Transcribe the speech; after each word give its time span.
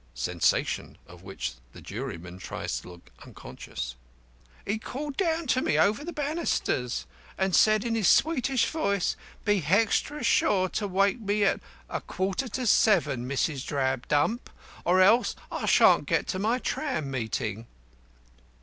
(Sensation, 0.15 0.97
of 1.05 1.21
which 1.21 1.53
the 1.73 1.79
juryman 1.79 2.39
tries 2.39 2.79
to 2.81 2.89
look 2.89 3.11
unconscious.) 3.23 3.95
WITNESS: 4.65 4.73
He 4.73 4.79
called 4.79 5.15
down 5.15 5.45
to 5.45 5.61
me 5.61 5.77
over 5.77 6.03
the 6.03 6.11
banisters, 6.11 7.05
and 7.37 7.55
says 7.55 7.83
in 7.85 7.93
his 7.93 8.07
sweetish 8.07 8.65
voice, 8.65 9.15
"Be 9.45 9.61
hextra 9.61 10.23
sure 10.23 10.69
to 10.69 10.87
wake 10.87 11.21
me 11.21 11.43
at 11.43 11.59
a 11.87 12.01
quarter 12.01 12.47
to 12.47 12.65
seven, 12.65 13.29
Mrs. 13.29 13.63
Drabdump, 13.63 14.49
or 14.85 15.01
else 15.01 15.35
I 15.51 15.67
shan't 15.67 16.07
get 16.07 16.25
to 16.29 16.39
my 16.39 16.57
tram 16.57 17.11
meeting." 17.11 17.67